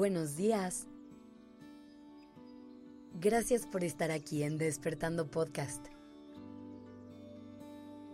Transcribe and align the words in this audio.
Buenos 0.00 0.34
días. 0.34 0.86
Gracias 3.20 3.66
por 3.66 3.84
estar 3.84 4.10
aquí 4.10 4.44
en 4.44 4.56
Despertando 4.56 5.30
Podcast. 5.30 5.88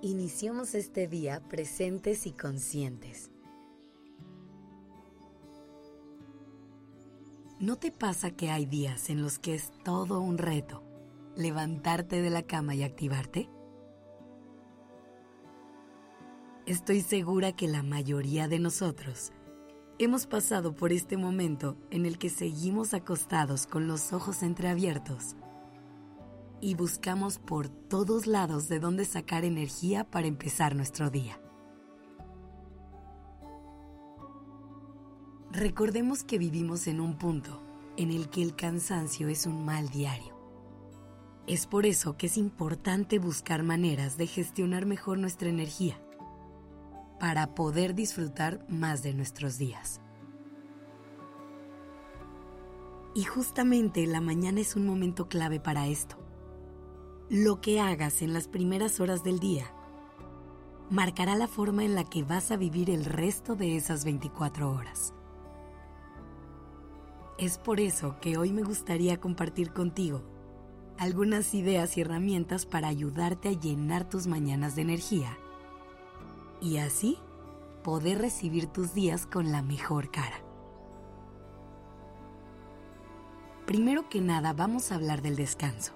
Iniciamos 0.00 0.74
este 0.74 1.08
día 1.08 1.46
presentes 1.46 2.26
y 2.26 2.32
conscientes. 2.32 3.30
¿No 7.60 7.76
te 7.76 7.92
pasa 7.92 8.30
que 8.30 8.48
hay 8.48 8.64
días 8.64 9.10
en 9.10 9.20
los 9.20 9.38
que 9.38 9.54
es 9.54 9.70
todo 9.84 10.22
un 10.22 10.38
reto 10.38 10.82
levantarte 11.36 12.22
de 12.22 12.30
la 12.30 12.44
cama 12.44 12.74
y 12.74 12.82
activarte? 12.82 13.50
Estoy 16.64 17.02
segura 17.02 17.54
que 17.54 17.68
la 17.68 17.82
mayoría 17.82 18.48
de 18.48 18.58
nosotros 18.58 19.32
hemos 19.98 20.26
pasado 20.26 20.74
por 20.74 20.92
este 20.92 21.16
momento 21.16 21.76
en 21.90 22.04
el 22.06 22.18
que 22.18 22.28
seguimos 22.28 22.94
acostados 22.94 23.66
con 23.66 23.86
los 23.86 24.12
ojos 24.12 24.42
entreabiertos 24.42 25.36
y 26.60 26.74
buscamos 26.74 27.38
por 27.38 27.68
todos 27.68 28.26
lados 28.26 28.68
de 28.68 28.80
dónde 28.80 29.04
sacar 29.04 29.44
energía 29.44 30.04
para 30.04 30.26
empezar 30.26 30.74
nuestro 30.74 31.10
día. 31.10 31.38
Recordemos 35.52 36.24
que 36.24 36.38
vivimos 36.38 36.88
en 36.88 37.00
un 37.00 37.16
punto 37.16 37.62
en 37.96 38.10
el 38.10 38.28
que 38.28 38.42
el 38.42 38.56
cansancio 38.56 39.28
es 39.28 39.46
un 39.46 39.64
mal 39.64 39.88
diario. 39.90 40.34
Es 41.46 41.66
por 41.66 41.86
eso 41.86 42.16
que 42.16 42.26
es 42.26 42.36
importante 42.36 43.20
buscar 43.20 43.62
maneras 43.62 44.16
de 44.16 44.26
gestionar 44.26 44.86
mejor 44.86 45.18
nuestra 45.18 45.48
energía 45.48 46.00
para 47.18 47.54
poder 47.54 47.94
disfrutar 47.94 48.64
más 48.68 49.02
de 49.02 49.14
nuestros 49.14 49.58
días. 49.58 50.00
Y 53.14 53.24
justamente 53.24 54.06
la 54.06 54.20
mañana 54.20 54.60
es 54.60 54.74
un 54.74 54.86
momento 54.86 55.28
clave 55.28 55.60
para 55.60 55.86
esto. 55.86 56.16
Lo 57.30 57.60
que 57.60 57.80
hagas 57.80 58.22
en 58.22 58.32
las 58.32 58.48
primeras 58.48 59.00
horas 59.00 59.22
del 59.22 59.38
día 59.38 59.72
marcará 60.90 61.36
la 61.36 61.46
forma 61.46 61.84
en 61.84 61.94
la 61.94 62.04
que 62.04 62.22
vas 62.22 62.50
a 62.50 62.56
vivir 62.56 62.90
el 62.90 63.04
resto 63.04 63.56
de 63.56 63.76
esas 63.76 64.04
24 64.04 64.70
horas. 64.70 65.14
Es 67.38 67.58
por 67.58 67.80
eso 67.80 68.16
que 68.20 68.36
hoy 68.36 68.52
me 68.52 68.62
gustaría 68.62 69.20
compartir 69.20 69.72
contigo 69.72 70.22
algunas 70.98 71.54
ideas 71.54 71.96
y 71.96 72.02
herramientas 72.02 72.66
para 72.66 72.88
ayudarte 72.88 73.48
a 73.48 73.52
llenar 73.52 74.08
tus 74.08 74.26
mañanas 74.26 74.76
de 74.76 74.82
energía 74.82 75.36
y 76.64 76.78
así 76.78 77.18
poder 77.82 78.18
recibir 78.18 78.66
tus 78.66 78.94
días 78.94 79.26
con 79.26 79.52
la 79.52 79.60
mejor 79.60 80.10
cara. 80.10 80.42
Primero 83.66 84.08
que 84.08 84.22
nada 84.22 84.54
vamos 84.54 84.90
a 84.90 84.94
hablar 84.94 85.20
del 85.20 85.36
descanso. 85.36 85.92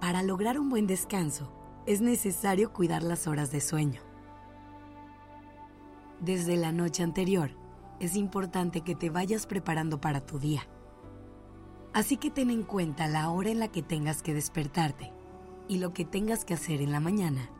Para 0.00 0.22
lograr 0.22 0.58
un 0.58 0.68
buen 0.68 0.86
descanso 0.86 1.50
es 1.86 2.02
necesario 2.02 2.74
cuidar 2.74 3.02
las 3.02 3.26
horas 3.26 3.50
de 3.50 3.62
sueño. 3.62 4.02
Desde 6.20 6.56
la 6.58 6.70
noche 6.70 7.02
anterior 7.02 7.50
es 8.00 8.16
importante 8.16 8.82
que 8.82 8.94
te 8.94 9.08
vayas 9.08 9.46
preparando 9.46 9.98
para 9.98 10.20
tu 10.20 10.38
día. 10.38 10.68
Así 11.94 12.18
que 12.18 12.30
ten 12.30 12.50
en 12.50 12.64
cuenta 12.64 13.08
la 13.08 13.30
hora 13.30 13.48
en 13.48 13.60
la 13.60 13.68
que 13.68 13.82
tengas 13.82 14.22
que 14.22 14.34
despertarte 14.34 15.10
y 15.68 15.78
lo 15.78 15.94
que 15.94 16.04
tengas 16.04 16.44
que 16.44 16.52
hacer 16.52 16.82
en 16.82 16.92
la 16.92 17.00
mañana 17.00 17.50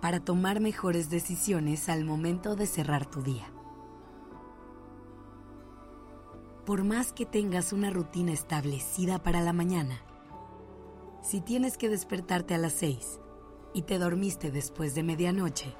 para 0.00 0.20
tomar 0.20 0.60
mejores 0.60 1.10
decisiones 1.10 1.88
al 1.88 2.04
momento 2.04 2.56
de 2.56 2.66
cerrar 2.66 3.06
tu 3.06 3.22
día. 3.22 3.46
Por 6.64 6.84
más 6.84 7.12
que 7.12 7.24
tengas 7.24 7.72
una 7.72 7.90
rutina 7.90 8.32
establecida 8.32 9.22
para 9.22 9.40
la 9.40 9.52
mañana, 9.52 10.02
si 11.22 11.40
tienes 11.40 11.78
que 11.78 11.88
despertarte 11.88 12.54
a 12.54 12.58
las 12.58 12.74
6 12.74 13.20
y 13.74 13.82
te 13.82 13.98
dormiste 13.98 14.50
después 14.50 14.94
de 14.94 15.02
medianoche, 15.02 15.74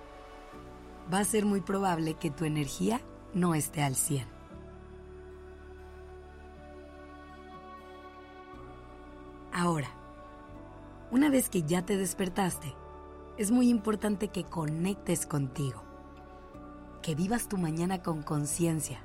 va 1.13 1.21
a 1.21 1.25
ser 1.25 1.47
muy 1.47 1.61
probable 1.61 2.15
que 2.15 2.31
tu 2.31 2.45
energía 2.45 3.01
no 3.35 3.55
esté 3.55 3.83
al 3.83 3.97
100. 3.97 4.27
Ahora, 9.53 9.89
una 11.11 11.31
vez 11.31 11.49
que 11.49 11.63
ya 11.63 11.85
te 11.85 11.97
despertaste, 11.97 12.75
es 13.39 13.53
muy 13.53 13.69
importante 13.69 14.29
que 14.29 14.43
conectes 14.43 15.25
contigo, 15.25 15.85
que 17.03 17.15
vivas 17.15 17.49
tu 17.49 17.57
mañana 17.57 18.03
con 18.03 18.23
conciencia. 18.23 19.01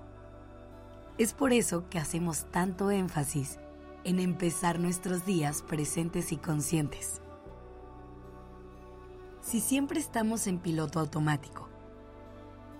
Es 1.19 1.33
por 1.33 1.53
eso 1.53 1.87
que 1.87 1.99
hacemos 1.99 2.45
tanto 2.49 2.89
énfasis 2.89 3.59
en 4.03 4.19
empezar 4.19 4.79
nuestros 4.79 5.23
días 5.27 5.61
presentes 5.61 6.31
y 6.31 6.37
conscientes. 6.37 7.21
Si 9.41 9.59
siempre 9.59 9.99
estamos 9.99 10.47
en 10.47 10.57
piloto 10.57 10.99
automático 10.99 11.69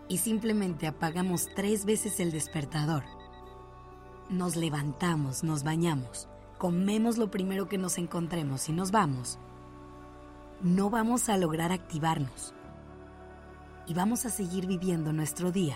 y 0.08 0.18
simplemente 0.18 0.88
apagamos 0.88 1.50
tres 1.56 1.86
veces 1.86 2.20
el 2.20 2.32
despertador, 2.32 3.04
nos 4.28 4.56
levantamos, 4.56 5.44
nos 5.44 5.64
bañamos, 5.64 6.28
comemos 6.58 7.20
lo 7.20 7.30
primero 7.30 7.70
que 7.70 7.78
nos 7.78 8.00
encontremos 8.00 8.70
y 8.70 8.74
nos 8.74 8.90
vamos, 8.90 9.38
no 10.64 10.90
vamos 10.90 11.28
a 11.28 11.38
lograr 11.38 11.74
activarnos 11.74 12.54
y 13.86 13.94
vamos 13.94 14.26
a 14.26 14.30
seguir 14.30 14.66
viviendo 14.66 15.12
nuestro 15.12 15.52
día 15.52 15.76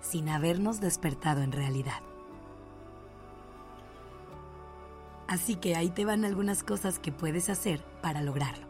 sin 0.00 0.28
habernos 0.28 0.80
despertado 0.80 1.42
en 1.42 1.52
realidad. 1.52 2.02
Así 5.28 5.54
que 5.54 5.76
ahí 5.76 5.90
te 5.90 6.04
van 6.04 6.24
algunas 6.24 6.64
cosas 6.64 6.98
que 6.98 7.12
puedes 7.12 7.48
hacer 7.48 7.84
para 8.02 8.20
lograrlo. 8.20 8.66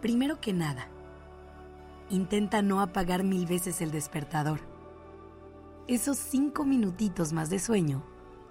Primero 0.00 0.40
que 0.40 0.54
nada, 0.54 0.88
intenta 2.08 2.62
no 2.62 2.80
apagar 2.80 3.24
mil 3.24 3.46
veces 3.46 3.82
el 3.82 3.90
despertador. 3.90 4.60
Esos 5.86 6.16
cinco 6.16 6.64
minutitos 6.64 7.34
más 7.34 7.50
de 7.50 7.58
sueño 7.58 8.02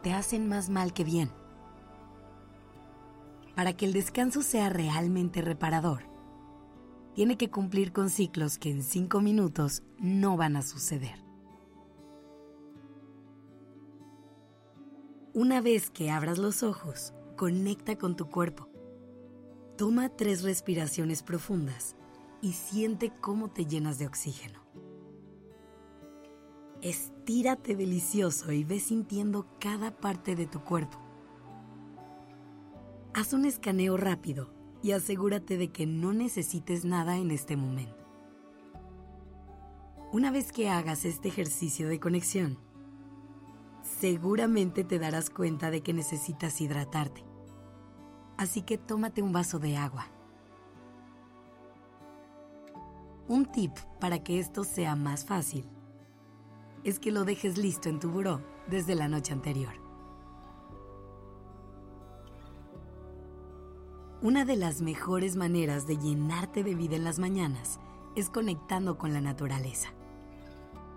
te 0.04 0.14
hacen 0.14 0.48
más 0.48 0.70
mal 0.70 0.94
que 0.94 1.04
bien 1.04 1.32
para 3.58 3.76
que 3.76 3.86
el 3.86 3.94
descanso 3.94 4.44
sea 4.44 4.70
realmente 4.70 5.42
reparador, 5.42 6.04
tiene 7.16 7.38
que 7.38 7.50
cumplir 7.50 7.92
con 7.92 8.12
ciclos 8.12 8.60
que 8.60 8.70
en 8.70 8.84
cinco 8.84 9.20
minutos 9.20 9.82
no 9.98 10.38
van 10.38 10.58
a 10.58 10.62
suceder. 10.62 11.26
Una 15.34 15.60
vez 15.60 15.90
que 15.90 16.12
abras 16.12 16.38
los 16.38 16.62
ojos, 16.62 17.16
conecta 17.36 17.98
con 17.98 18.16
tu 18.16 18.30
cuerpo. 18.30 18.70
Toma 19.76 20.10
tres 20.10 20.44
respiraciones 20.44 21.24
profundas 21.24 21.96
y 22.44 22.54
siente 22.54 23.12
cómo 23.20 23.50
te 23.50 23.66
llenas 23.66 23.98
de 23.98 24.06
oxígeno. 24.06 24.60
Estírate 26.84 27.76
delicioso 27.76 28.52
y 28.52 28.64
ve 28.64 28.80
sintiendo 28.80 29.48
cada 29.60 29.98
parte 29.98 30.36
de 30.36 30.46
tu 30.46 30.64
cuerpo. 30.64 31.07
Haz 33.18 33.34
un 33.34 33.46
escaneo 33.46 33.98
rápido 33.98 34.54
y 34.84 34.92
asegúrate 34.92 35.58
de 35.58 35.72
que 35.72 35.88
no 35.88 36.14
necesites 36.14 36.86
nada 36.86 37.18
en 37.18 37.32
este 37.32 37.58
momento. 37.58 38.06
Una 40.12 40.30
vez 40.30 40.52
que 40.52 40.70
hagas 40.70 41.04
este 41.04 41.30
ejercicio 41.30 41.90
de 41.90 42.00
conexión, 42.00 42.60
seguramente 43.82 44.84
te 44.84 45.00
darás 45.00 45.32
cuenta 45.32 45.72
de 45.72 45.82
que 45.82 45.94
necesitas 45.94 46.62
hidratarte. 46.62 47.26
Así 48.38 48.62
que 48.62 48.78
tómate 48.78 49.24
un 49.24 49.32
vaso 49.32 49.58
de 49.58 49.78
agua. 49.78 50.06
Un 53.28 53.48
tip 53.48 53.72
para 54.00 54.24
que 54.24 54.38
esto 54.38 54.64
sea 54.64 54.96
más 54.96 55.26
fácil 55.26 55.68
es 56.84 57.00
que 57.00 57.12
lo 57.12 57.26
dejes 57.26 57.58
listo 57.58 57.90
en 57.90 58.00
tu 58.00 58.12
buró 58.12 58.44
desde 58.70 58.94
la 58.94 59.08
noche 59.08 59.34
anterior. 59.34 59.87
Una 64.20 64.46
de 64.46 64.56
las 64.56 64.82
mejores 64.82 65.36
maneras 65.36 65.86
de 65.86 65.96
llenarte 65.96 66.64
de 66.64 66.74
vida 66.74 66.96
en 66.96 67.04
las 67.04 67.20
mañanas 67.20 67.80
es 68.16 68.32
conectando 68.32 68.98
con 68.98 69.14
la 69.14 69.22
naturaleza. 69.22 69.90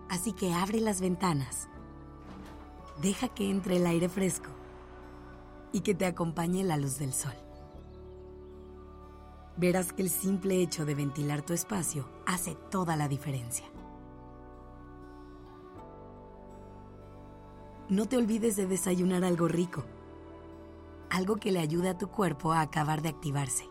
Así 0.09 0.33
que 0.33 0.55
abre 0.55 0.81
las 0.81 1.03
ventanas, 1.03 1.69
deja 3.03 3.29
que 3.29 3.51
entre 3.51 3.77
el 3.77 3.85
aire 3.85 4.09
fresco 4.09 4.49
y 5.71 5.81
que 5.81 5.95
te 5.95 6.07
acompañe 6.07 6.65
la 6.65 6.79
luz 6.79 6.99
del 6.99 7.13
sol. 7.13 7.35
Verás 9.59 9.93
que 9.93 10.01
el 10.01 10.09
simple 10.09 10.63
hecho 10.63 10.87
de 10.87 10.95
ventilar 10.95 11.43
tu 11.43 11.53
espacio 11.53 12.09
hace 12.25 12.55
toda 12.71 12.97
la 12.97 13.07
diferencia. 13.07 13.67
No 17.91 18.07
te 18.07 18.17
olvides 18.17 18.57
de 18.57 18.67
desayunar 18.67 19.25
algo 19.25 19.47
rico 19.47 19.85
algo 21.11 21.37
que 21.37 21.53
le 21.53 21.61
ayude 21.61 21.89
a 21.91 21.99
tu 21.99 22.09
cuerpo 22.09 22.53
a 22.53 22.61
acabar 22.61 23.03
de 23.03 23.11
activarse. 23.11 23.69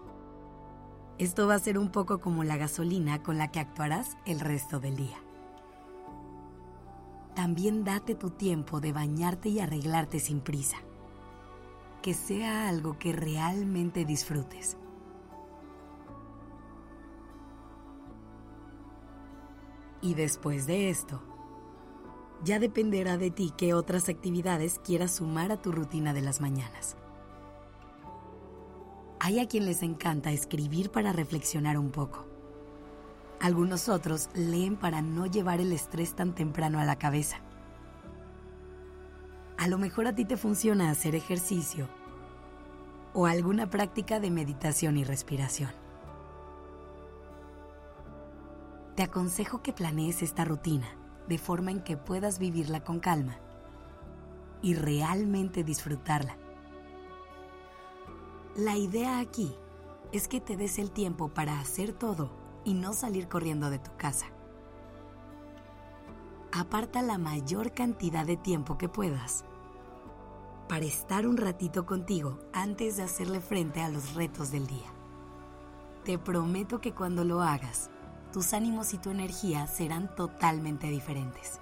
Esto 1.17 1.47
va 1.47 1.55
a 1.55 1.59
ser 1.59 1.77
un 1.77 1.91
poco 1.91 2.19
como 2.19 2.43
la 2.43 2.57
gasolina 2.57 3.23
con 3.23 3.37
la 3.37 3.49
que 3.51 3.59
actuarás 3.59 4.17
el 4.25 4.39
resto 4.39 4.79
del 4.79 4.95
día. 4.95 5.17
también 7.39 7.85
date 7.85 8.15
tu 8.15 8.31
tiempo 8.31 8.81
de 8.81 8.91
bañarte 8.91 9.47
y 9.47 9.61
arreglarte 9.61 10.19
sin 10.19 10.41
prisa. 10.41 10.75
Que 12.01 12.13
sea 12.13 12.67
algo 12.67 12.99
que 12.99 13.13
realmente 13.13 14.03
disfrutes. 14.03 14.75
Y 20.01 20.15
después 20.15 20.67
de 20.67 20.89
esto, 20.89 21.21
ya 22.43 22.59
dependerá 22.59 23.17
de 23.17 23.31
ti 23.31 23.53
qué 23.57 23.73
otras 23.73 24.09
actividades 24.09 24.79
quieras 24.79 25.15
sumar 25.15 25.53
a 25.53 25.61
tu 25.61 25.71
rutina 25.71 26.13
de 26.13 26.21
las 26.21 26.41
mañanas. 26.41 26.97
Hay 29.21 29.39
a 29.39 29.47
quien 29.47 29.65
les 29.65 29.83
encanta 29.83 30.31
escribir 30.31 30.91
para 30.91 31.11
reflexionar 31.11 31.77
un 31.77 31.91
poco. 31.91 32.25
Algunos 33.41 33.89
otros 33.89 34.29
leen 34.33 34.77
para 34.77 35.01
no 35.01 35.25
llevar 35.25 35.59
el 35.59 35.73
estrés 35.73 36.15
tan 36.15 36.33
temprano 36.33 36.79
a 36.79 36.85
la 36.85 36.97
cabeza. 36.97 37.37
A 39.57 39.67
lo 39.67 39.77
mejor 39.77 40.07
a 40.07 40.15
ti 40.15 40.23
te 40.23 40.37
funciona 40.37 40.89
hacer 40.89 41.15
ejercicio 41.15 41.89
o 43.13 43.25
alguna 43.25 43.69
práctica 43.69 44.21
de 44.21 44.31
meditación 44.31 44.97
y 44.97 45.03
respiración. 45.03 45.71
Te 48.95 49.03
aconsejo 49.03 49.61
que 49.61 49.73
planees 49.73 50.21
esta 50.21 50.45
rutina 50.45 50.87
de 51.27 51.37
forma 51.37 51.71
en 51.71 51.81
que 51.81 51.97
puedas 51.97 52.39
vivirla 52.39 52.83
con 52.83 52.99
calma 52.99 53.37
y 54.61 54.75
realmente 54.75 55.63
disfrutarla. 55.63 56.37
La 58.59 58.75
idea 58.75 59.19
aquí 59.19 59.55
es 60.11 60.27
que 60.27 60.41
te 60.41 60.57
des 60.57 60.79
el 60.79 60.91
tiempo 60.91 61.29
para 61.29 61.61
hacer 61.61 61.93
todo 61.93 62.29
y 62.65 62.73
no 62.73 62.91
salir 62.91 63.29
corriendo 63.29 63.69
de 63.69 63.79
tu 63.79 63.95
casa. 63.95 64.25
Aparta 66.51 67.01
la 67.01 67.17
mayor 67.17 67.71
cantidad 67.71 68.25
de 68.25 68.35
tiempo 68.35 68.77
que 68.77 68.89
puedas 68.89 69.45
para 70.67 70.83
estar 70.83 71.25
un 71.25 71.37
ratito 71.37 71.85
contigo 71.85 72.37
antes 72.51 72.97
de 72.97 73.03
hacerle 73.03 73.39
frente 73.39 73.79
a 73.79 73.87
los 73.87 74.15
retos 74.15 74.51
del 74.51 74.67
día. 74.67 74.91
Te 76.03 76.19
prometo 76.19 76.81
que 76.81 76.93
cuando 76.93 77.23
lo 77.23 77.39
hagas, 77.41 77.89
tus 78.33 78.51
ánimos 78.51 78.93
y 78.93 78.97
tu 78.97 79.09
energía 79.09 79.67
serán 79.67 80.13
totalmente 80.15 80.87
diferentes. 80.87 81.61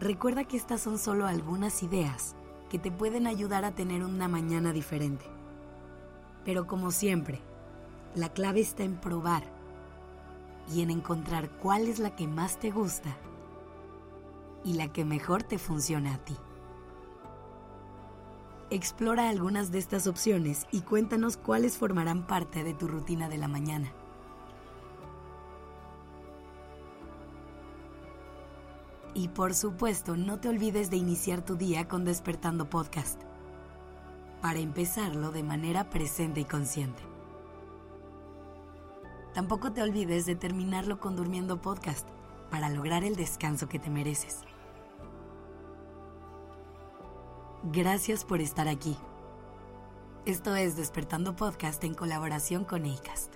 Recuerda 0.00 0.44
que 0.44 0.56
estas 0.56 0.80
son 0.80 0.96
solo 0.96 1.26
algunas 1.26 1.82
ideas 1.82 2.36
que 2.70 2.78
te 2.78 2.90
pueden 2.90 3.26
ayudar 3.26 3.64
a 3.64 3.72
tener 3.72 4.04
una 4.04 4.28
mañana 4.28 4.72
diferente. 4.72 5.24
Pero 6.44 6.66
como 6.66 6.90
siempre, 6.90 7.40
la 8.14 8.30
clave 8.30 8.60
está 8.60 8.82
en 8.84 8.96
probar 8.96 9.44
y 10.72 10.82
en 10.82 10.90
encontrar 10.90 11.50
cuál 11.50 11.86
es 11.86 11.98
la 11.98 12.16
que 12.16 12.26
más 12.26 12.58
te 12.58 12.70
gusta 12.70 13.16
y 14.64 14.74
la 14.74 14.92
que 14.92 15.04
mejor 15.04 15.42
te 15.42 15.58
funciona 15.58 16.14
a 16.14 16.18
ti. 16.18 16.36
Explora 18.68 19.28
algunas 19.28 19.70
de 19.70 19.78
estas 19.78 20.08
opciones 20.08 20.66
y 20.72 20.80
cuéntanos 20.80 21.36
cuáles 21.36 21.78
formarán 21.78 22.26
parte 22.26 22.64
de 22.64 22.74
tu 22.74 22.88
rutina 22.88 23.28
de 23.28 23.38
la 23.38 23.46
mañana. 23.46 23.92
Y 29.16 29.28
por 29.28 29.54
supuesto, 29.54 30.14
no 30.14 30.40
te 30.40 30.50
olvides 30.50 30.90
de 30.90 30.98
iniciar 30.98 31.42
tu 31.42 31.56
día 31.56 31.88
con 31.88 32.04
Despertando 32.04 32.68
Podcast, 32.68 33.18
para 34.42 34.58
empezarlo 34.58 35.32
de 35.32 35.42
manera 35.42 35.88
presente 35.88 36.40
y 36.40 36.44
consciente. 36.44 37.02
Tampoco 39.32 39.72
te 39.72 39.80
olvides 39.80 40.26
de 40.26 40.36
terminarlo 40.36 41.00
con 41.00 41.16
Durmiendo 41.16 41.62
Podcast, 41.62 42.06
para 42.50 42.68
lograr 42.68 43.04
el 43.04 43.16
descanso 43.16 43.70
que 43.70 43.78
te 43.78 43.88
mereces. 43.88 44.40
Gracias 47.72 48.22
por 48.26 48.42
estar 48.42 48.68
aquí. 48.68 48.98
Esto 50.26 50.54
es 50.54 50.76
Despertando 50.76 51.36
Podcast 51.36 51.82
en 51.84 51.94
colaboración 51.94 52.66
con 52.66 52.84
ACAST. 52.84 53.35